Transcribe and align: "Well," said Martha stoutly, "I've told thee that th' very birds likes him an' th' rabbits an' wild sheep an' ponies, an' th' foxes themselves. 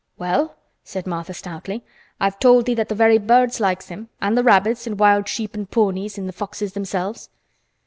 "Well," 0.17 0.55
said 0.83 1.05
Martha 1.05 1.31
stoutly, 1.31 1.83
"I've 2.19 2.39
told 2.39 2.65
thee 2.65 2.73
that 2.73 2.89
th' 2.89 2.97
very 2.97 3.19
birds 3.19 3.59
likes 3.59 3.89
him 3.89 4.09
an' 4.19 4.35
th' 4.35 4.43
rabbits 4.43 4.87
an' 4.87 4.97
wild 4.97 5.27
sheep 5.27 5.55
an' 5.55 5.67
ponies, 5.67 6.17
an' 6.17 6.27
th' 6.27 6.33
foxes 6.33 6.73
themselves. 6.73 7.29